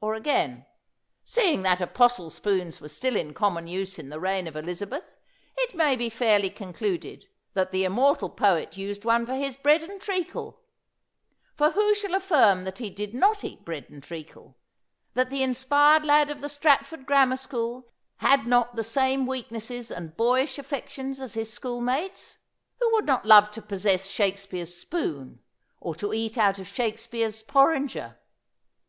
Or 0.00 0.14
again:" 0.14 0.64
Seeing 1.24 1.62
that 1.62 1.80
Apostle 1.80 2.30
spoons 2.30 2.80
were 2.80 2.88
still 2.88 3.16
in 3.16 3.34
common 3.34 3.66
use 3.66 3.98
in 3.98 4.10
the 4.10 4.20
reign 4.20 4.46
of 4.46 4.54
Eliza 4.54 4.86
beth, 4.86 5.02
it 5.58 5.74
may 5.74 5.96
be 5.96 6.08
fairly 6.08 6.50
concluded 6.50 7.26
that 7.54 7.72
the 7.72 7.82
immortal 7.82 8.30
poet 8.30 8.76
used 8.76 9.04
one 9.04 9.26
for 9.26 9.34
his 9.34 9.56
bread 9.56 9.82
and 9.82 10.00
treacle: 10.00 10.60
for 11.56 11.72
who 11.72 11.96
shall 11.96 12.14
affirm 12.14 12.62
that 12.62 12.78
he 12.78 12.90
did 12.90 13.12
not 13.12 13.42
eat 13.42 13.64
bread 13.64 13.86
and 13.90 14.04
treacle, 14.04 14.56
that 15.14 15.30
the 15.30 15.42
inspired 15.42 16.04
lad 16.04 16.30
of 16.30 16.42
the 16.42 16.48
Stratford 16.48 17.04
grammar 17.04 17.36
school 17.36 17.88
had 18.18 18.46
not 18.46 18.76
the 18.76 18.84
same 18.84 19.26
weaknesses 19.26 19.90
and 19.90 20.16
boyish 20.16 20.60
affections 20.60 21.18
as 21.18 21.34
his 21.34 21.52
schoolmates? 21.52 22.38
Who 22.80 22.88
would 22.92 23.04
not 23.06 23.26
love 23.26 23.50
to 23.50 23.62
possess 23.62 24.06
Shakespeare's 24.06 24.76
spoon, 24.76 25.40
or 25.80 25.96
to 25.96 26.14
eat 26.14 26.38
out 26.38 26.60
of 26.60 26.68
Shakespeare's 26.68 27.42
porringer?" 27.42 28.14